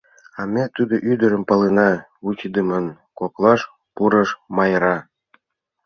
[0.39, 1.91] —А ме тудо ӱдырым палена,—
[2.23, 2.85] вучыдымын
[3.19, 3.61] коклаш
[3.95, 4.97] пурыш Майра.